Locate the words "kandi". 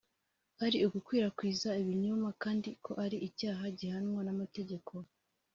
2.43-2.69